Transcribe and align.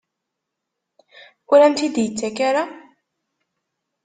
Ur 1.51 1.59
am-t-id-yettak 1.65 2.37
ara? 2.49 2.63